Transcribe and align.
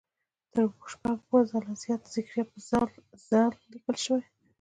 تر 0.53 0.65
شپږ 0.91 1.17
اووه 1.25 1.41
ځله 1.49 1.73
زیات 1.83 2.01
زکریا 2.13 2.43
په 2.51 2.57
"ذ" 3.27 3.29
لیکل 3.71 3.95
شوی. 4.05 4.23